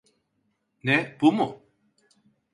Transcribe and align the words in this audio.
Ne, 0.83 1.17
bu 1.21 1.31
mu? 1.31 1.61